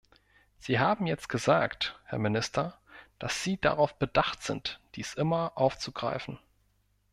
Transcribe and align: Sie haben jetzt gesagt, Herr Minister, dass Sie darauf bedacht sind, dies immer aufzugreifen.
Sie 0.57 0.79
haben 0.79 1.05
jetzt 1.05 1.29
gesagt, 1.29 1.99
Herr 2.05 2.17
Minister, 2.17 2.75
dass 3.19 3.43
Sie 3.43 3.61
darauf 3.61 3.93
bedacht 3.99 4.41
sind, 4.41 4.79
dies 4.95 5.13
immer 5.13 5.51
aufzugreifen. 5.55 6.39